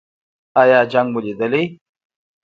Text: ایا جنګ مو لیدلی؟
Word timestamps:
ایا 0.61 0.79
جنګ 0.91 1.07
مو 1.13 1.19
لیدلی؟ 1.25 1.63